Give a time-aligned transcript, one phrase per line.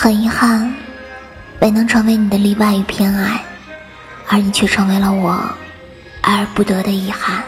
[0.00, 0.72] 很遗憾
[1.58, 3.42] 没能成为你的例外与偏爱
[4.28, 5.32] 而你却成为了我
[6.20, 7.42] 爱而不得的遗憾。